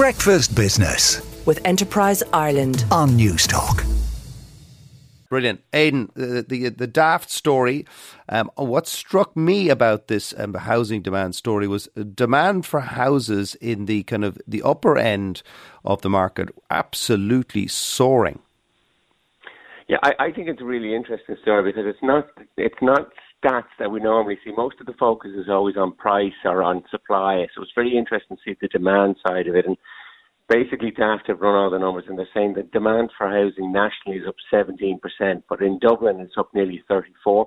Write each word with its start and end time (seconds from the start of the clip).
Breakfast 0.00 0.56
Business 0.56 1.20
with 1.44 1.60
Enterprise 1.66 2.22
Ireland 2.32 2.86
on 2.90 3.10
Newstalk. 3.10 3.84
Brilliant, 5.28 5.62
Aidan. 5.74 6.10
The 6.14 6.40
the, 6.40 6.70
the 6.70 6.86
Daft 6.86 7.28
story. 7.28 7.84
Um, 8.26 8.50
what 8.56 8.86
struck 8.86 9.36
me 9.36 9.68
about 9.68 10.08
this 10.08 10.32
um, 10.38 10.54
housing 10.54 11.02
demand 11.02 11.34
story 11.34 11.68
was 11.68 11.86
demand 12.14 12.64
for 12.64 12.80
houses 12.80 13.56
in 13.56 13.84
the 13.84 14.02
kind 14.04 14.24
of 14.24 14.38
the 14.48 14.62
upper 14.62 14.96
end 14.96 15.42
of 15.84 16.00
the 16.00 16.08
market 16.08 16.48
absolutely 16.70 17.68
soaring. 17.68 18.38
Yeah, 19.86 19.98
I, 20.02 20.12
I 20.18 20.32
think 20.32 20.48
it's 20.48 20.62
a 20.62 20.64
really 20.64 20.94
interesting 20.94 21.36
story 21.42 21.70
because 21.70 21.84
it's 21.84 22.02
not 22.02 22.26
it's 22.56 22.80
not 22.80 23.12
stats 23.42 23.64
that 23.78 23.90
we 23.90 24.00
normally 24.00 24.38
see. 24.44 24.52
Most 24.52 24.76
of 24.80 24.86
the 24.86 24.92
focus 24.94 25.32
is 25.34 25.48
always 25.48 25.76
on 25.76 25.92
price 25.92 26.32
or 26.44 26.62
on 26.62 26.82
supply. 26.90 27.46
So 27.54 27.62
it's 27.62 27.72
very 27.74 27.96
interesting 27.96 28.36
to 28.36 28.42
see 28.44 28.56
the 28.60 28.68
demand 28.68 29.16
side 29.26 29.46
of 29.46 29.54
it. 29.54 29.66
And 29.66 29.76
basically 30.48 30.90
Daft 30.90 31.28
have 31.28 31.40
run 31.40 31.54
all 31.54 31.70
the 31.70 31.78
numbers 31.78 32.04
and 32.08 32.18
they're 32.18 32.28
saying 32.34 32.54
that 32.54 32.72
demand 32.72 33.10
for 33.16 33.28
housing 33.28 33.72
nationally 33.72 34.18
is 34.18 34.28
up 34.28 34.34
17%, 34.52 34.98
but 35.48 35.62
in 35.62 35.78
Dublin 35.78 36.20
it's 36.20 36.36
up 36.36 36.50
nearly 36.54 36.82
34%. 36.90 37.46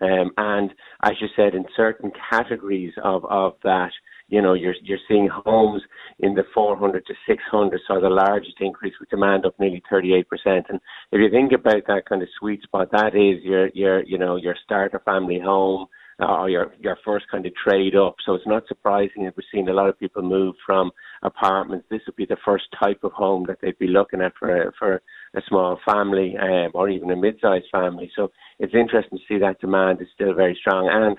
Um, 0.00 0.30
and 0.36 0.70
as 1.02 1.12
you 1.20 1.28
said, 1.34 1.54
in 1.54 1.64
certain 1.76 2.12
categories 2.30 2.92
of, 3.02 3.24
of 3.26 3.54
that, 3.64 3.90
you 4.28 4.42
know, 4.42 4.54
you're 4.54 4.74
you're 4.82 4.98
seeing 5.08 5.28
homes 5.28 5.82
in 6.20 6.34
the 6.34 6.44
400 6.54 7.06
to 7.06 7.14
600, 7.26 7.80
so 7.86 8.00
the 8.00 8.08
largest 8.08 8.56
increase 8.60 8.94
with 9.00 9.08
demand 9.08 9.46
up 9.46 9.58
nearly 9.58 9.82
38%. 9.90 10.24
And 10.46 10.80
if 11.12 11.20
you 11.20 11.30
think 11.30 11.52
about 11.52 11.86
that 11.86 12.06
kind 12.08 12.22
of 12.22 12.28
sweet 12.38 12.62
spot, 12.62 12.90
that 12.92 13.14
is 13.14 13.42
your 13.42 13.68
your 13.68 14.02
you 14.04 14.18
know 14.18 14.36
your 14.36 14.56
starter 14.64 15.00
family 15.04 15.40
home 15.42 15.86
uh, 16.20 16.26
or 16.26 16.50
your 16.50 16.74
your 16.80 16.98
first 17.04 17.26
kind 17.30 17.46
of 17.46 17.52
trade 17.54 17.94
up. 17.96 18.16
So 18.24 18.34
it's 18.34 18.46
not 18.46 18.68
surprising 18.68 19.24
that 19.24 19.36
we're 19.36 19.44
seeing 19.52 19.68
a 19.68 19.72
lot 19.72 19.88
of 19.88 19.98
people 19.98 20.22
move 20.22 20.56
from 20.66 20.90
apartments. 21.22 21.86
This 21.90 22.02
would 22.06 22.16
be 22.16 22.26
the 22.26 22.36
first 22.44 22.64
type 22.82 23.04
of 23.04 23.12
home 23.12 23.44
that 23.48 23.58
they'd 23.62 23.78
be 23.78 23.86
looking 23.86 24.20
at 24.20 24.32
for 24.38 24.68
a, 24.68 24.72
for 24.78 25.00
a 25.34 25.40
small 25.48 25.78
family 25.86 26.36
um, 26.40 26.70
or 26.74 26.88
even 26.88 27.10
a 27.10 27.16
mid-sized 27.16 27.66
family. 27.70 28.10
So 28.16 28.30
it's 28.58 28.74
interesting 28.74 29.18
to 29.18 29.24
see 29.28 29.38
that 29.38 29.60
demand 29.60 30.02
is 30.02 30.08
still 30.14 30.34
very 30.34 30.56
strong. 30.60 30.88
And 30.92 31.18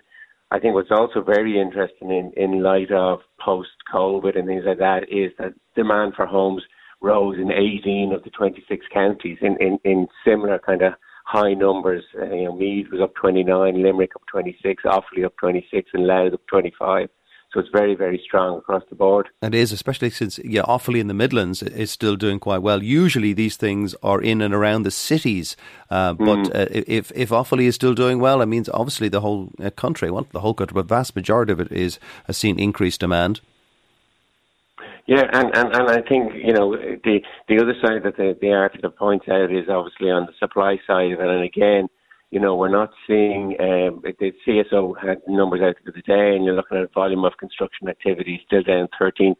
I 0.51 0.59
think 0.59 0.73
what's 0.73 0.91
also 0.91 1.21
very 1.21 1.59
interesting 1.59 2.09
in, 2.09 2.31
in 2.35 2.63
light 2.63 2.91
of 2.91 3.19
post-COVID 3.39 4.37
and 4.37 4.47
things 4.47 4.63
like 4.65 4.79
that 4.79 5.03
is 5.03 5.31
that 5.37 5.53
demand 5.75 6.13
for 6.15 6.25
homes 6.25 6.63
rose 7.01 7.37
in 7.37 7.51
18 7.51 8.13
of 8.13 8.23
the 8.23 8.31
26 8.31 8.85
counties 8.91 9.37
in, 9.41 9.57
in, 9.59 9.77
in 9.85 10.07
similar 10.25 10.59
kind 10.59 10.81
of 10.81 10.93
high 11.25 11.53
numbers. 11.53 12.03
Uh, 12.19 12.25
you 12.33 12.45
know, 12.45 12.55
Meath 12.55 12.87
was 12.91 12.99
up 13.01 13.13
29, 13.15 13.81
Limerick 13.81 14.15
up 14.15 14.23
26, 14.31 14.83
Offaly 14.83 15.23
up 15.23 15.35
26, 15.39 15.91
and 15.93 16.07
Louth 16.07 16.33
up 16.33 16.41
25. 16.47 17.09
So 17.51 17.59
it's 17.59 17.69
very, 17.69 17.95
very 17.95 18.21
strong 18.23 18.59
across 18.59 18.83
the 18.89 18.95
board. 18.95 19.29
It 19.41 19.55
is, 19.55 19.71
especially 19.71 20.11
since 20.11 20.37
yeah, 20.43 20.61
Offaly 20.61 20.99
in 20.99 21.07
the 21.07 21.15
Midlands 21.15 21.63
is 21.63 21.89
still 21.89 22.15
doing 22.15 22.39
quite 22.39 22.59
well. 22.59 22.83
Usually 22.83 23.33
these 23.33 23.57
things 23.57 23.95
are 24.03 24.21
in 24.21 24.41
and 24.41 24.53
around 24.53 24.83
the 24.83 24.91
cities, 24.91 25.57
uh, 25.89 26.13
but 26.13 26.37
mm. 26.37 26.55
uh, 26.55 26.67
if 26.69 27.11
if 27.15 27.29
Offaly 27.29 27.63
is 27.63 27.73
still 27.73 27.95
doing 27.95 28.19
well, 28.19 28.41
it 28.41 28.45
means 28.45 28.69
obviously 28.69 29.09
the 29.09 29.21
whole 29.21 29.49
uh, 29.59 29.71
country, 29.71 30.11
well, 30.11 30.27
the 30.31 30.41
whole 30.41 30.53
country, 30.53 30.75
but 30.75 30.85
vast 30.85 31.15
majority 31.15 31.51
of 31.51 31.59
it 31.59 31.71
is 31.71 31.99
has 32.25 32.37
seen 32.37 32.59
increased 32.59 32.99
demand. 32.99 33.41
Yeah, 35.07 35.25
and, 35.33 35.49
and, 35.57 35.73
and 35.73 35.89
I 35.89 36.01
think, 36.07 36.33
you 36.35 36.53
know, 36.53 36.75
the 36.75 37.21
the 37.47 37.59
other 37.59 37.73
side 37.81 38.03
that 38.03 38.15
the, 38.17 38.37
the 38.39 38.51
article 38.51 38.91
points 38.91 39.27
out 39.27 39.51
is 39.51 39.67
obviously 39.67 40.11
on 40.11 40.27
the 40.27 40.33
supply 40.37 40.77
side 40.85 41.13
of 41.13 41.19
it. 41.19 41.27
And 41.27 41.43
again, 41.43 41.87
you 42.31 42.39
know, 42.39 42.55
we're 42.55 42.69
not 42.69 42.91
seeing, 43.07 43.55
um, 43.59 44.01
the 44.03 44.31
CSO 44.45 44.93
had 45.01 45.21
numbers 45.27 45.61
out 45.61 45.75
the 45.83 46.01
day, 46.01 46.35
and 46.35 46.45
you're 46.45 46.55
looking 46.55 46.77
at 46.77 46.93
volume 46.93 47.25
of 47.25 47.37
construction 47.39 47.87
activity 47.89 48.41
still 48.45 48.61
down 48.61 48.87
13% 49.01 49.35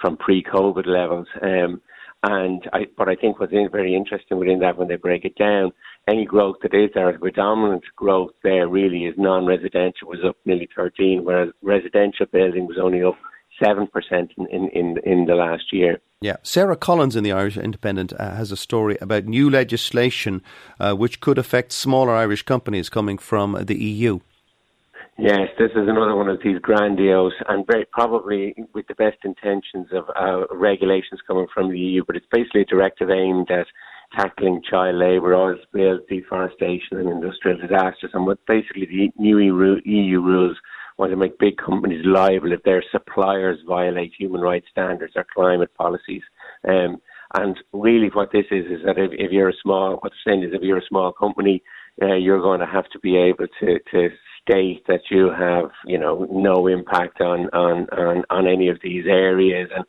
from 0.00 0.16
pre-COVID 0.18 0.86
levels. 0.86 1.26
Um, 1.40 1.80
and 2.26 2.62
I, 2.72 2.86
but 2.96 3.08
I 3.08 3.16
think 3.16 3.38
what's 3.38 3.52
very 3.52 3.94
interesting 3.94 4.38
within 4.38 4.58
that 4.60 4.78
when 4.78 4.88
they 4.88 4.96
break 4.96 5.24
it 5.24 5.36
down, 5.36 5.72
any 6.08 6.24
growth 6.24 6.56
that 6.62 6.74
is 6.74 6.90
there, 6.94 7.12
the 7.12 7.18
predominant 7.18 7.84
growth 7.96 8.32
there 8.42 8.68
really 8.68 9.04
is 9.04 9.14
non-residential 9.18 10.08
was 10.08 10.20
up 10.26 10.36
nearly 10.44 10.68
13, 10.74 11.24
whereas 11.24 11.50
residential 11.62 12.26
building 12.26 12.66
was 12.66 12.78
only 12.80 13.02
up 13.02 13.16
seven 13.62 13.86
percent 13.86 14.32
in, 14.36 14.68
in 14.68 14.98
in 15.04 15.26
the 15.26 15.34
last 15.34 15.72
year. 15.72 16.00
Yeah, 16.20 16.36
Sarah 16.42 16.76
Collins 16.76 17.16
in 17.16 17.24
the 17.24 17.32
Irish 17.32 17.56
Independent 17.56 18.12
uh, 18.14 18.34
has 18.34 18.50
a 18.50 18.56
story 18.56 18.96
about 19.00 19.24
new 19.24 19.50
legislation 19.50 20.42
uh, 20.80 20.94
which 20.94 21.20
could 21.20 21.38
affect 21.38 21.72
smaller 21.72 22.14
Irish 22.14 22.42
companies 22.42 22.88
coming 22.88 23.18
from 23.18 23.64
the 23.64 23.76
EU. 23.76 24.20
Yes, 25.16 25.48
this 25.58 25.70
is 25.72 25.86
another 25.86 26.16
one 26.16 26.28
of 26.28 26.40
these 26.42 26.58
grandiose 26.58 27.34
and 27.48 27.64
very 27.66 27.84
probably 27.84 28.54
with 28.74 28.88
the 28.88 28.96
best 28.96 29.18
intentions 29.24 29.88
of 29.92 30.10
uh, 30.16 30.46
regulations 30.50 31.20
coming 31.24 31.46
from 31.54 31.70
the 31.70 31.78
EU, 31.78 32.02
but 32.04 32.16
it's 32.16 32.26
basically 32.32 32.62
a 32.62 32.64
directive 32.64 33.10
aimed 33.10 33.48
at 33.50 33.66
tackling 34.16 34.60
child 34.68 34.96
labour, 34.96 35.34
oil 35.34 35.56
spills, 35.62 36.00
deforestation, 36.08 36.98
and 36.98 37.08
industrial 37.08 37.58
disasters. 37.58 38.10
And 38.12 38.26
what 38.26 38.44
basically 38.46 38.86
the 38.86 39.12
new 39.16 39.38
EU 39.84 40.20
rules 40.20 40.56
want 40.98 41.10
to 41.10 41.16
make 41.16 41.38
big 41.38 41.56
companies 41.56 42.04
liable 42.04 42.52
if 42.52 42.62
their 42.62 42.84
suppliers 42.92 43.58
violate 43.66 44.12
human 44.16 44.40
rights 44.40 44.66
standards 44.70 45.14
or 45.16 45.26
climate 45.34 45.74
policies. 45.74 46.22
Um, 46.68 47.00
and 47.34 47.58
really, 47.72 48.10
what 48.12 48.30
this 48.32 48.46
is 48.50 48.66
is 48.66 48.84
that 48.84 48.98
if, 48.98 49.10
if 49.12 49.32
you're 49.32 49.48
a 49.48 49.60
small, 49.62 49.96
what 49.96 50.12
they're 50.12 50.32
saying 50.32 50.44
is 50.44 50.54
if 50.54 50.62
you're 50.62 50.78
a 50.78 50.88
small 50.88 51.12
company, 51.12 51.62
uh, 52.00 52.14
you're 52.14 52.40
going 52.40 52.60
to 52.60 52.66
have 52.66 52.88
to 52.90 52.98
be 53.00 53.16
able 53.16 53.46
to 53.60 53.78
to 53.90 54.08
state 54.42 54.86
that 54.86 55.00
you 55.10 55.30
have, 55.36 55.70
you 55.86 55.98
know, 55.98 56.28
no 56.30 56.68
impact 56.68 57.20
on 57.20 57.46
on 57.50 57.88
on, 57.90 58.24
on 58.30 58.46
any 58.46 58.68
of 58.68 58.78
these 58.82 59.06
areas 59.06 59.70
and 59.74 59.84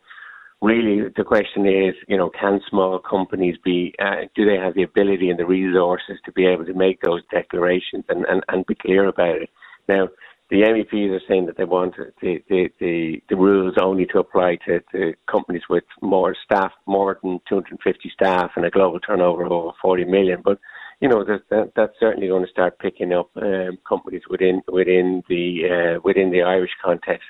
really 0.62 1.08
the 1.16 1.24
question 1.24 1.66
is, 1.66 1.94
you 2.08 2.16
know, 2.16 2.30
can 2.30 2.60
small 2.68 2.98
companies 2.98 3.56
be, 3.64 3.94
uh, 3.98 4.26
do 4.34 4.44
they 4.44 4.56
have 4.56 4.74
the 4.74 4.82
ability 4.82 5.30
and 5.30 5.38
the 5.38 5.46
resources 5.46 6.18
to 6.24 6.32
be 6.32 6.46
able 6.46 6.64
to 6.64 6.74
make 6.74 7.00
those 7.02 7.22
declarations 7.30 8.04
and, 8.08 8.24
and, 8.26 8.42
and 8.48 8.66
be 8.66 8.74
clear 8.74 9.06
about 9.06 9.42
it? 9.42 9.50
Now, 9.88 10.08
the 10.48 10.62
MEPs 10.62 11.10
are 11.10 11.22
saying 11.28 11.46
that 11.46 11.56
they 11.56 11.64
want 11.64 11.96
the, 12.22 12.38
the, 12.48 12.68
the, 12.78 13.20
the 13.28 13.36
rules 13.36 13.74
only 13.80 14.06
to 14.06 14.18
apply 14.18 14.58
to, 14.66 14.80
to 14.92 15.14
companies 15.30 15.62
with 15.68 15.84
more 16.00 16.36
staff, 16.44 16.70
more 16.86 17.18
than 17.22 17.40
250 17.48 18.10
staff, 18.10 18.52
and 18.54 18.64
a 18.64 18.70
global 18.70 19.00
turnover 19.00 19.44
of 19.44 19.52
over 19.52 19.72
40 19.82 20.04
million. 20.04 20.42
But 20.44 20.58
you 21.00 21.08
know 21.08 21.24
that, 21.24 21.72
that's 21.74 21.92
certainly 21.98 22.28
going 22.28 22.44
to 22.44 22.50
start 22.50 22.78
picking 22.78 23.12
up 23.12 23.30
um, 23.36 23.78
companies 23.86 24.22
within 24.30 24.62
within 24.68 25.22
the 25.28 25.96
uh, 25.96 26.00
within 26.04 26.30
the 26.30 26.42
Irish 26.42 26.70
context, 26.82 27.26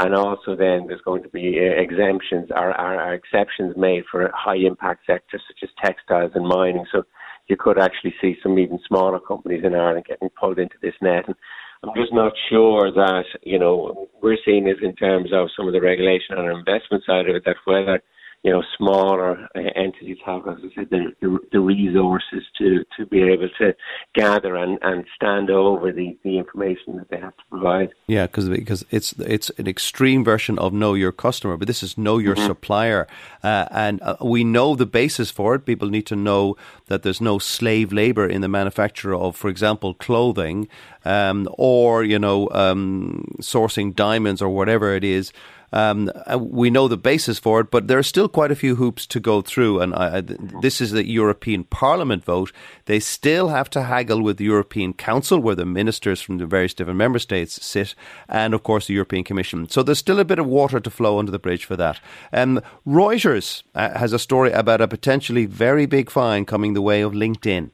and 0.00 0.14
also 0.14 0.56
then 0.56 0.86
there's 0.88 1.02
going 1.02 1.22
to 1.22 1.28
be 1.28 1.58
uh, 1.60 1.80
exemptions 1.80 2.50
or, 2.50 2.70
or, 2.80 3.00
or 3.00 3.14
exceptions 3.14 3.76
made 3.76 4.04
for 4.10 4.30
high 4.34 4.56
impact 4.56 5.02
sectors 5.06 5.42
such 5.46 5.62
as 5.62 5.68
textiles 5.84 6.32
and 6.34 6.48
mining. 6.48 6.86
So 6.90 7.04
you 7.46 7.56
could 7.56 7.78
actually 7.78 8.14
see 8.20 8.36
some 8.42 8.58
even 8.58 8.80
smaller 8.88 9.20
companies 9.20 9.64
in 9.64 9.74
Ireland 9.74 10.06
getting 10.08 10.30
pulled 10.30 10.58
into 10.58 10.76
this 10.82 10.94
net. 11.00 11.24
And 11.26 11.36
I'm 11.82 11.90
just 11.96 12.12
not 12.12 12.32
sure 12.48 12.90
that, 12.92 13.24
you 13.42 13.58
know, 13.58 14.08
we're 14.22 14.38
seeing 14.44 14.64
this 14.64 14.78
in 14.82 14.94
terms 14.96 15.30
of 15.32 15.48
some 15.56 15.66
of 15.66 15.72
the 15.72 15.80
regulation 15.80 16.38
on 16.38 16.46
the 16.46 16.56
investment 16.56 17.04
side 17.06 17.28
of 17.28 17.36
it, 17.36 17.44
that 17.44 17.56
whether 17.64 18.02
you 18.44 18.52
know, 18.52 18.62
smaller 18.76 19.48
uh, 19.56 19.60
entities 19.74 20.18
have, 20.24 20.46
as 20.46 20.58
I 20.58 20.74
said, 20.74 20.90
the, 20.90 21.14
the, 21.22 21.38
the, 21.50 21.60
resources 21.60 22.42
to, 22.58 22.84
to 22.94 23.06
be 23.06 23.22
able 23.22 23.48
to 23.58 23.74
gather 24.14 24.54
and, 24.54 24.78
and 24.82 25.06
stand 25.16 25.48
over 25.48 25.90
the, 25.92 26.14
the 26.24 26.36
information 26.36 26.98
that 26.98 27.08
they 27.08 27.16
have 27.16 27.34
to 27.34 27.42
provide. 27.50 27.94
Yeah, 28.06 28.26
because 28.26 28.50
because 28.50 28.84
it's 28.90 29.12
it's 29.14 29.50
an 29.56 29.66
extreme 29.66 30.22
version 30.22 30.58
of 30.58 30.74
know 30.74 30.92
your 30.92 31.10
customer, 31.10 31.56
but 31.56 31.68
this 31.68 31.82
is 31.82 31.96
know 31.96 32.18
your 32.18 32.34
mm-hmm. 32.34 32.46
supplier, 32.46 33.08
uh, 33.42 33.66
and 33.70 34.02
uh, 34.02 34.16
we 34.20 34.44
know 34.44 34.76
the 34.76 34.84
basis 34.84 35.30
for 35.30 35.54
it. 35.54 35.64
People 35.64 35.88
need 35.88 36.06
to 36.06 36.16
know 36.16 36.58
that 36.88 37.02
there's 37.02 37.22
no 37.22 37.38
slave 37.38 37.94
labor 37.94 38.26
in 38.26 38.42
the 38.42 38.48
manufacture 38.48 39.14
of, 39.14 39.36
for 39.36 39.48
example, 39.48 39.94
clothing, 39.94 40.68
um, 41.06 41.48
or 41.52 42.04
you 42.04 42.18
know, 42.18 42.50
um, 42.50 43.24
sourcing 43.40 43.94
diamonds 43.94 44.42
or 44.42 44.50
whatever 44.50 44.94
it 44.94 45.02
is. 45.02 45.32
Um, 45.74 46.08
uh, 46.30 46.38
we 46.38 46.70
know 46.70 46.86
the 46.86 46.96
basis 46.96 47.40
for 47.40 47.60
it, 47.60 47.70
but 47.72 47.88
there 47.88 47.98
are 47.98 48.04
still 48.04 48.28
quite 48.28 48.52
a 48.52 48.56
few 48.56 48.76
hoops 48.76 49.08
to 49.08 49.18
go 49.18 49.42
through. 49.42 49.80
And 49.80 49.92
I, 49.92 50.20
this 50.20 50.80
is 50.80 50.92
the 50.92 51.04
European 51.04 51.64
Parliament 51.64 52.24
vote. 52.24 52.52
They 52.84 53.00
still 53.00 53.48
have 53.48 53.68
to 53.70 53.82
haggle 53.82 54.22
with 54.22 54.36
the 54.36 54.44
European 54.44 54.92
Council, 54.92 55.40
where 55.40 55.56
the 55.56 55.66
ministers 55.66 56.22
from 56.22 56.38
the 56.38 56.46
various 56.46 56.74
different 56.74 56.98
member 56.98 57.18
states 57.18 57.64
sit, 57.64 57.96
and 58.28 58.54
of 58.54 58.62
course 58.62 58.86
the 58.86 58.94
European 58.94 59.24
Commission. 59.24 59.68
So 59.68 59.82
there's 59.82 59.98
still 59.98 60.20
a 60.20 60.24
bit 60.24 60.38
of 60.38 60.46
water 60.46 60.78
to 60.78 60.90
flow 60.90 61.18
under 61.18 61.32
the 61.32 61.40
bridge 61.40 61.64
for 61.64 61.76
that. 61.76 61.98
Um, 62.32 62.60
Reuters 62.86 63.64
uh, 63.74 63.98
has 63.98 64.12
a 64.12 64.18
story 64.20 64.52
about 64.52 64.80
a 64.80 64.86
potentially 64.86 65.44
very 65.46 65.86
big 65.86 66.08
fine 66.08 66.44
coming 66.44 66.74
the 66.74 66.82
way 66.82 67.00
of 67.00 67.14
LinkedIn. 67.14 67.70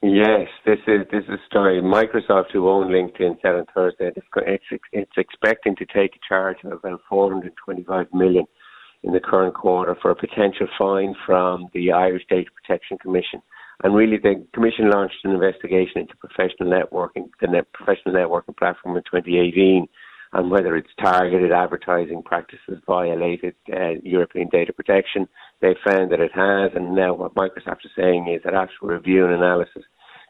Yes, 0.00 0.46
this 0.64 0.78
is 0.86 1.06
this 1.10 1.24
is 1.24 1.30
a 1.30 1.46
story. 1.46 1.82
Microsoft, 1.82 2.52
who 2.52 2.68
own 2.68 2.86
LinkedIn, 2.86 3.42
said 3.42 3.56
on 3.56 3.66
Thursday 3.74 4.12
it's, 4.14 4.82
it's 4.92 5.12
expecting 5.16 5.74
to 5.74 5.86
take 5.86 6.14
a 6.14 6.28
charge 6.28 6.58
of 6.62 6.72
about 6.72 7.00
425 7.08 8.06
million 8.12 8.44
in 9.02 9.12
the 9.12 9.18
current 9.18 9.54
quarter 9.54 9.96
for 10.00 10.12
a 10.12 10.14
potential 10.14 10.68
fine 10.78 11.16
from 11.26 11.68
the 11.74 11.90
Irish 11.90 12.22
Data 12.30 12.48
Protection 12.54 12.96
Commission. 12.98 13.42
And 13.82 13.94
really, 13.94 14.18
the 14.18 14.44
Commission 14.54 14.90
launched 14.90 15.16
an 15.24 15.32
investigation 15.32 16.02
into 16.02 16.16
professional 16.16 16.70
networking, 16.70 17.30
the 17.40 17.48
net 17.48 17.72
professional 17.72 18.14
networking 18.14 18.56
platform 18.56 18.96
in 18.96 19.02
2018, 19.02 19.86
and 20.32 20.50
whether 20.50 20.76
its 20.76 20.88
targeted 21.00 21.52
advertising 21.52 22.22
practices 22.22 22.82
violated 22.86 23.54
uh, 23.72 23.92
European 24.02 24.48
data 24.50 24.72
protection. 24.72 25.26
They 25.60 25.74
found 25.84 26.12
that 26.12 26.20
it 26.20 26.32
has, 26.34 26.72
and 26.74 26.94
now 26.94 27.14
what 27.14 27.34
Microsoft 27.34 27.84
is 27.84 27.90
saying 27.96 28.28
is 28.28 28.42
that 28.44 28.54
after 28.54 28.74
review 28.82 29.24
and 29.24 29.34
analysis, 29.34 29.84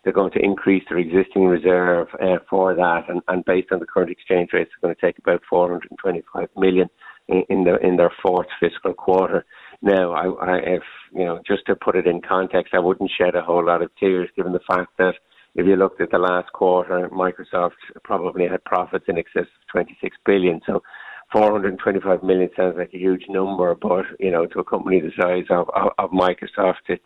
they're 0.05 0.13
going 0.13 0.33
to 0.33 0.45
increase 0.45 0.85
their 0.89 0.99
existing 0.99 1.47
reserve 1.47 2.09
uh, 2.23 2.39
for 2.49 2.75
that, 2.75 3.09
and, 3.09 3.21
and, 3.29 3.45
based 3.45 3.73
on 3.73 3.81
the 3.81 3.87
current 3.87 4.11
exchange 4.11 4.51
rates, 4.53 4.71
they're 4.71 4.89
going 4.89 4.95
to 4.95 5.07
take 5.07 5.19
about 5.19 5.43
425 5.51 6.49
million 6.57 6.89
in, 7.29 7.43
in 7.49 7.65
their 7.65 7.77
in 7.77 7.97
their 7.97 8.13
fourth 8.23 8.47
fiscal 8.61 8.95
quarter. 8.95 9.45
Now, 9.83 10.13
I, 10.13 10.27
I, 10.27 10.57
if 10.59 10.83
you 11.13 11.25
know, 11.25 11.41
just 11.47 11.67
to 11.67 11.77
put 11.77 11.97
it 11.97 12.07
in 12.07 12.21
context, 12.21 12.75
I 12.75 12.79
wouldn't 12.79 13.11
shed 13.19 13.35
a 13.35 13.43
whole 13.43 13.65
lot 13.65 13.83
of 13.83 13.91
tears 13.99 14.31
given 14.37 14.53
the 14.53 14.61
fact 14.69 14.97
that 14.99 15.15
if 15.59 15.67
you 15.67 15.75
looked 15.75 16.01
at 16.01 16.13
the 16.13 16.19
last 16.19 16.53
quarter, 16.53 17.09
Microsoft 17.09 17.73
probably 18.05 18.47
had 18.47 18.63
profits 18.65 19.07
in 19.09 19.19
excess 19.19 19.43
of 19.43 19.73
26 19.73 20.17
billion. 20.25 20.61
So 20.65 20.85
425 21.33 22.23
million 22.23 22.49
sounds 22.57 22.77
like 22.79 22.95
a 22.95 22.99
huge 22.99 23.25
number, 23.29 23.75
but 23.75 24.05
you 24.21 24.31
know, 24.31 24.47
to 24.47 24.61
a 24.61 24.65
company 24.65 25.01
the 25.01 25.11
size 25.21 25.47
of, 25.51 25.69
of, 25.75 25.91
of 25.99 26.11
Microsoft, 26.11 26.87
it's 26.87 27.03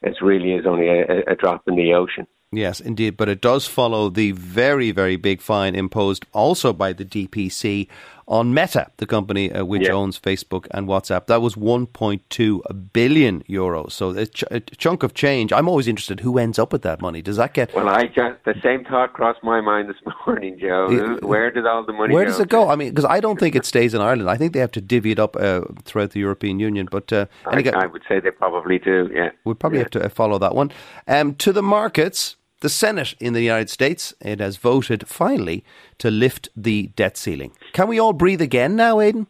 it 0.00 0.16
really 0.22 0.52
is 0.52 0.64
only 0.66 0.88
a, 0.88 1.30
a 1.30 1.36
drop 1.36 1.62
in 1.68 1.76
the 1.76 1.92
ocean. 1.92 2.26
Yes, 2.52 2.80
indeed. 2.80 3.18
But 3.18 3.28
it 3.28 3.42
does 3.42 3.66
follow 3.66 4.08
the 4.08 4.32
very, 4.32 4.92
very 4.92 5.16
big 5.16 5.42
fine 5.42 5.74
imposed 5.74 6.24
also 6.32 6.72
by 6.72 6.94
the 6.94 7.04
DPC 7.04 7.86
on 8.30 8.54
Meta, 8.54 8.86
the 8.98 9.06
company 9.06 9.52
uh, 9.52 9.64
which 9.64 9.88
yeah. 9.88 9.92
owns 9.92 10.18
Facebook 10.18 10.68
and 10.70 10.86
WhatsApp. 10.86 11.26
That 11.26 11.42
was 11.42 11.56
1.2 11.56 12.92
billion 12.92 13.42
euros. 13.42 13.90
So 13.90 14.10
a, 14.10 14.24
ch- 14.24 14.44
a, 14.52 14.60
chunk 14.60 15.02
of 15.02 15.14
change. 15.14 15.52
I'm 15.52 15.68
always 15.68 15.88
interested 15.88 16.20
who 16.20 16.38
ends 16.38 16.56
up 16.56 16.72
with 16.72 16.82
that 16.82 17.02
money. 17.02 17.22
Does 17.22 17.36
that 17.36 17.54
get. 17.54 17.74
Well, 17.74 17.88
I 17.88 18.06
just, 18.06 18.42
the 18.44 18.54
same 18.62 18.84
thought 18.84 19.14
crossed 19.14 19.42
my 19.42 19.60
mind 19.60 19.88
this 19.88 19.96
morning, 20.26 20.58
Joe. 20.60 21.18
where 21.22 21.50
did 21.50 21.66
all 21.66 21.84
the 21.84 21.92
money 21.92 22.14
Where 22.14 22.24
go? 22.24 22.30
does 22.30 22.38
it 22.38 22.48
go? 22.48 22.70
I 22.70 22.76
mean, 22.76 22.90
because 22.90 23.04
I 23.04 23.18
don't 23.18 23.40
think 23.40 23.56
it 23.56 23.66
stays 23.66 23.94
in 23.94 24.00
Ireland. 24.00 24.30
I 24.30 24.36
think 24.36 24.52
they 24.52 24.60
have 24.60 24.72
to 24.72 24.80
divvy 24.80 25.10
it 25.10 25.18
up 25.18 25.34
uh, 25.34 25.62
throughout 25.82 26.12
the 26.12 26.20
European 26.20 26.60
Union. 26.60 26.86
But 26.88 27.12
uh, 27.12 27.26
I, 27.46 27.68
I, 27.74 27.86
would 27.86 28.02
say 28.08 28.20
they 28.20 28.30
probably 28.30 28.78
do, 28.78 29.10
yeah. 29.12 29.30
we 29.44 29.54
probably 29.54 29.80
yeah. 29.80 29.84
have 29.92 30.02
to 30.02 30.08
follow 30.08 30.38
that 30.38 30.54
one. 30.54 30.70
Um, 31.08 31.34
to 31.36 31.52
the 31.52 31.62
markets. 31.62 32.36
The 32.60 32.68
Senate 32.68 33.14
in 33.18 33.32
the 33.32 33.40
United 33.40 33.70
States, 33.70 34.12
it 34.20 34.38
has 34.38 34.58
voted 34.58 35.08
finally 35.08 35.64
to 35.96 36.10
lift 36.10 36.50
the 36.54 36.88
debt 36.88 37.16
ceiling. 37.16 37.52
Can 37.72 37.88
we 37.88 37.98
all 37.98 38.12
breathe 38.12 38.42
again 38.42 38.76
now, 38.76 39.00
Aidan? 39.00 39.28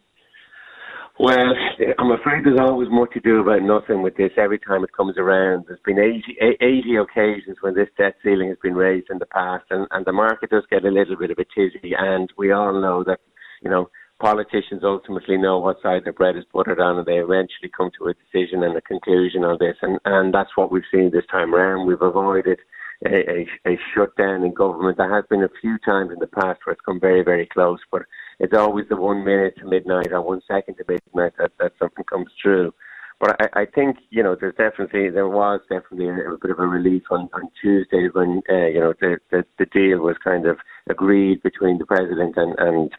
Well, 1.17 1.53
I'm 1.97 2.11
afraid 2.11 2.43
there's 2.43 2.59
always 2.59 2.89
more 2.89 3.07
to 3.07 3.19
do 3.21 3.39
about 3.39 3.61
nothing 3.61 4.01
with 4.01 4.17
this 4.17 4.31
every 4.37 4.59
time 4.59 4.83
it 4.83 4.91
comes 4.91 5.17
around. 5.17 5.65
There's 5.67 5.79
been 5.85 5.99
80, 5.99 6.37
80 6.59 6.95
occasions 6.97 7.57
when 7.61 7.75
this 7.75 7.87
debt 7.97 8.15
ceiling 8.23 8.49
has 8.49 8.57
been 8.61 8.75
raised 8.75 9.07
in 9.09 9.19
the 9.19 9.27
past, 9.27 9.65
and, 9.69 9.87
and 9.91 10.05
the 10.05 10.11
market 10.11 10.49
does 10.49 10.63
get 10.69 10.83
a 10.83 10.89
little 10.89 11.15
bit 11.15 11.31
of 11.31 11.37
a 11.37 11.45
tizzy. 11.45 11.93
And 11.97 12.29
we 12.37 12.51
all 12.51 12.73
know 12.73 13.03
that, 13.05 13.19
you 13.61 13.69
know, 13.69 13.89
politicians 14.19 14.81
ultimately 14.83 15.37
know 15.37 15.59
what 15.59 15.81
side 15.81 16.03
their 16.03 16.13
bread 16.13 16.35
is 16.35 16.43
buttered 16.51 16.81
on, 16.81 16.97
and 16.97 17.05
they 17.05 17.19
eventually 17.19 17.71
come 17.75 17.91
to 17.97 18.07
a 18.07 18.13
decision 18.13 18.63
and 18.63 18.75
a 18.75 18.81
conclusion 18.81 19.43
on 19.43 19.57
this. 19.59 19.77
And, 19.81 19.99
and 20.03 20.33
that's 20.33 20.57
what 20.57 20.71
we've 20.71 20.83
seen 20.91 21.11
this 21.11 21.25
time 21.31 21.53
around. 21.55 21.87
We've 21.87 22.01
avoided 22.01 22.59
a, 23.05 23.31
a, 23.31 23.47
a 23.73 23.79
shutdown 23.93 24.43
in 24.43 24.53
government. 24.53 24.97
There 24.97 25.13
has 25.13 25.25
been 25.29 25.43
a 25.43 25.49
few 25.61 25.77
times 25.79 26.11
in 26.11 26.19
the 26.19 26.27
past 26.27 26.61
where 26.63 26.73
it's 26.73 26.81
come 26.85 26.99
very, 26.99 27.23
very 27.23 27.45
close, 27.45 27.79
but 27.91 28.03
it's 28.39 28.53
always 28.53 28.87
the 28.89 28.95
one 28.95 29.23
minute 29.23 29.55
to 29.57 29.65
midnight 29.65 30.11
or 30.11 30.21
one 30.21 30.41
second 30.47 30.75
to 30.75 30.85
midnight 30.87 31.33
that, 31.37 31.51
that 31.59 31.73
something 31.79 32.05
comes 32.05 32.31
through. 32.41 32.73
But 33.19 33.39
I, 33.39 33.61
I 33.61 33.65
think 33.65 33.97
you 34.09 34.23
know 34.23 34.35
there's 34.35 34.55
definitely 34.55 35.09
there 35.11 35.29
was 35.29 35.61
definitely 35.69 36.09
a, 36.09 36.33
a 36.33 36.37
bit 36.39 36.49
of 36.49 36.57
a 36.57 36.65
relief 36.65 37.03
on, 37.11 37.29
on 37.33 37.49
Tuesday 37.61 38.09
when 38.11 38.41
uh, 38.49 38.65
you 38.65 38.79
know 38.79 38.93
the, 38.99 39.19
the 39.29 39.45
the 39.59 39.67
deal 39.67 39.99
was 39.99 40.17
kind 40.23 40.47
of 40.47 40.57
agreed 40.89 41.43
between 41.43 41.77
the 41.77 41.85
president 41.85 42.35
and 42.35 42.55
and, 42.57 42.91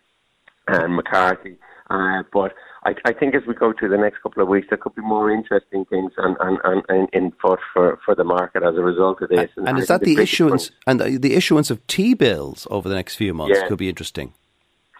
and 0.69 0.95
McCarthy. 0.95 1.57
Uh, 1.93 2.23
but 2.33 2.55
I, 2.85 2.95
I 3.05 3.13
think 3.13 3.35
as 3.35 3.43
we 3.47 3.55
go 3.55 3.75
through 3.79 3.91
the 3.91 3.99
next 3.99 4.23
couple 4.23 4.43
of 4.43 4.49
weeks, 4.49 4.69
there 4.71 4.79
could 4.79 4.95
be 4.95 5.03
more 5.03 5.31
interesting 5.31 5.85
things 5.85 6.13
and 6.17 6.37
and, 6.41 6.59
and, 6.65 6.83
and 6.89 7.09
in 7.13 7.33
foot 7.33 7.61
for, 7.73 7.99
for 8.05 8.15
the 8.15 8.25
market 8.25 8.63
as 8.63 8.77
a 8.77 8.81
result 8.81 9.21
of 9.21 9.29
this. 9.29 9.51
And, 9.57 9.69
and 9.69 9.79
is 9.79 9.89
that 9.89 10.01
the, 10.01 10.17
the 10.17 10.23
issuance 10.23 10.71
and 10.87 11.01
the, 11.01 11.19
the, 11.19 11.35
issuance 11.35 11.71
of 11.71 11.87
T 11.87 12.15
bills 12.15 12.67
over 12.71 12.89
the 12.89 12.95
next 12.95 13.17
few 13.17 13.35
months 13.35 13.59
yeah. 13.61 13.69
could 13.69 13.79
be 13.79 13.91
interesting? 13.91 14.33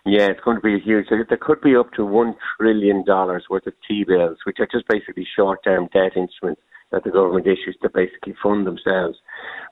Yeah, 0.05 0.27
it's 0.27 0.41
going 0.41 0.57
to 0.57 0.63
be 0.63 0.75
a 0.75 0.81
huge. 0.81 1.07
There 1.11 1.25
could 1.41 1.61
be 1.61 1.77
up 1.77 1.93
to 1.93 2.05
one 2.05 2.35
trillion 2.57 3.05
dollars 3.05 3.45
worth 3.49 3.67
of 3.67 3.75
T 3.87 4.05
bills, 4.05 4.39
which 4.45 4.59
are 4.59 4.67
just 4.67 4.89
basically 4.89 5.27
short-term 5.37 5.89
debt 5.93 6.17
instruments 6.17 6.61
that 6.91 7.05
the 7.05 7.11
government 7.11 7.47
issues 7.47 7.77
to 7.83 7.89
basically 7.89 8.35
fund 8.43 8.67
themselves. 8.67 9.17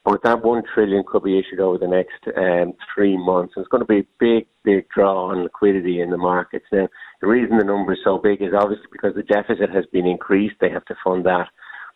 But 0.04 0.22
that 0.22 0.42
one 0.42 0.62
trillion 0.72 1.04
could 1.06 1.24
be 1.24 1.38
issued 1.38 1.60
over 1.60 1.78
the 1.78 1.88
next 1.88 2.36
um, 2.36 2.74
three 2.94 3.16
months. 3.16 3.54
And 3.56 3.62
it's 3.62 3.70
going 3.70 3.82
to 3.82 3.86
be 3.86 3.98
a 3.98 4.06
big, 4.18 4.46
big 4.64 4.88
draw 4.88 5.30
on 5.30 5.42
liquidity 5.42 6.00
in 6.00 6.10
the 6.10 6.16
markets. 6.16 6.64
Now, 6.72 6.88
the 7.20 7.26
reason 7.26 7.58
the 7.58 7.64
number 7.64 7.92
is 7.92 7.98
so 8.04 8.18
big 8.18 8.40
is 8.40 8.54
obviously 8.56 8.86
because 8.90 9.14
the 9.14 9.22
deficit 9.22 9.68
has 9.70 9.84
been 9.92 10.06
increased. 10.06 10.56
They 10.60 10.70
have 10.70 10.84
to 10.86 10.96
fund 11.04 11.26
that. 11.26 11.48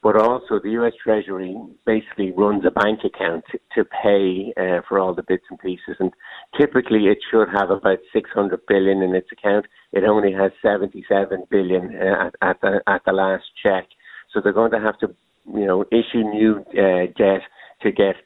But 0.05 0.17
also, 0.17 0.61
the 0.63 0.73
U.S. 0.73 0.93
Treasury 1.03 1.57
basically 1.87 2.31
runs 2.31 2.67
a 2.67 2.71
bank 2.71 3.01
account 3.07 3.43
to 3.75 3.85
pay 3.87 4.53
uh, 4.55 4.83
for 4.87 4.99
all 4.99 5.15
the 5.15 5.23
bits 5.23 5.45
and 5.49 5.59
pieces. 5.59 5.97
And 5.99 6.13
typically, 6.61 7.07
it 7.07 7.17
should 7.31 7.49
have 7.49 7.71
about 7.71 8.01
600 8.13 8.61
billion 8.69 9.01
in 9.01 9.15
its 9.15 9.33
account. 9.33 9.65
It 9.93 10.05
only 10.05 10.31
has 10.31 10.53
77 10.61 11.45
billion 11.51 11.97
uh, 11.97 12.27
at, 12.27 12.35
at 12.43 12.61
the 12.61 12.83
at 12.87 13.03
the 13.07 13.13
last 13.13 13.45
check. 13.63 13.89
So 14.31 14.43
they're 14.43 14.53
going 14.53 14.73
to 14.73 14.81
have 14.81 14.99
to, 14.99 15.15
you 15.51 15.65
know, 15.65 15.87
issue 15.91 16.19
new 16.19 16.63
uh, 16.73 17.07
debt 17.17 17.41
to 17.81 17.91
get 17.91 18.17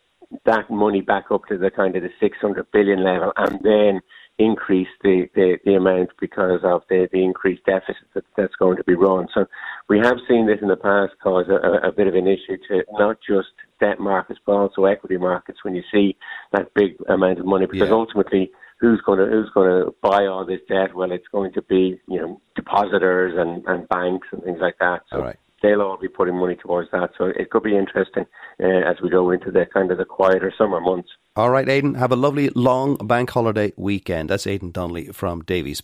that 0.46 0.69
money 0.69 1.00
back 1.00 1.26
up 1.31 1.46
to 1.46 1.58
the 1.58 1.70
kind 1.70 1.94
of 1.94 2.02
the 2.02 2.10
600 2.19 2.72
billion 2.72 3.04
level, 3.04 3.32
and 3.36 3.60
then 3.62 4.00
increase 4.38 4.88
the, 5.02 5.29
the, 5.35 5.58
the 5.64 5.75
amount 5.75 6.11
because 6.20 6.61
of 6.62 6.82
the, 6.88 7.08
the 7.12 7.23
increased 7.23 7.64
deficit 7.64 7.96
that, 8.14 8.25
that's 8.37 8.55
going 8.56 8.76
to 8.76 8.85
be 8.85 8.94
run. 8.94 9.26
So 9.35 9.46
we 9.88 9.99
have 9.99 10.19
seen 10.29 10.46
this 10.46 10.58
in 10.62 10.69
the 10.69 10.76
past 10.76 11.12
cause 11.23 11.46
a, 11.49 11.88
a 11.88 11.93
bit 11.93 12.06
of 12.06 12.14
an 12.14 12.26
issue 12.26 12.56
to 12.69 12.85
not 12.93 13.19
just 13.26 13.49
debt 13.81 14.00
markets 14.00 14.40
but 14.44 14.52
also 14.52 14.85
equity 14.85 15.17
markets 15.17 15.58
when 15.62 15.75
you 15.75 15.82
see 15.93 16.17
that 16.52 16.73
big 16.75 16.96
amount 17.08 17.38
of 17.38 17.46
money 17.46 17.67
because 17.67 17.88
yeah. 17.88 17.94
ultimately 17.94 18.50
who's 18.81 19.00
going 19.02 19.19
to 19.19 19.26
who's 19.26 19.50
going 19.55 19.69
to 19.69 19.94
buy 20.02 20.26
all 20.26 20.44
this 20.44 20.61
debt? 20.69 20.94
Well, 20.94 21.12
it's 21.12 21.29
going 21.31 21.52
to 21.52 21.62
be 21.62 22.00
you 22.08 22.20
know 22.20 22.41
depositors 22.55 23.34
and, 23.37 23.64
and 23.67 23.88
banks 23.88 24.29
and 24.32 24.43
things 24.43 24.58
like 24.61 24.79
that. 24.79 25.02
So 25.11 25.20
right 25.20 25.38
they'll 25.62 25.82
all 25.82 25.96
be 25.96 26.08
putting 26.08 26.37
money 26.37 26.56
towards 26.56 26.90
that. 26.93 27.10
So 27.19 27.26
it 27.26 27.50
could 27.50 27.62
be 27.62 27.76
interesting 27.76 28.26
uh, 28.62 28.66
as 28.66 28.96
we 29.02 29.10
go 29.10 29.31
into 29.31 29.50
the 29.50 29.66
kind 29.72 29.90
of 29.90 29.99
the 29.99 30.05
quieter 30.05 30.52
summer 30.56 30.81
months. 30.81 31.10
All 31.37 31.50
right, 31.50 31.69
Aidan, 31.69 31.94
have 31.94 32.12
a 32.12 32.16
lovely 32.16 32.50
long 32.50 32.96
bank 32.96 33.31
holiday 33.31 33.72
weekend. 33.76 34.31
That's 34.31 34.46
Aidan 34.46 34.72
Donnelly 34.72 35.08
from 35.08 35.43
Davys. 35.43 35.82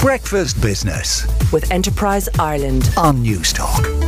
Breakfast 0.00 0.60
Business 0.62 1.26
with 1.52 1.70
Enterprise 1.70 2.28
Ireland 2.38 2.90
on 2.96 3.24
Newstalk. 3.24 4.05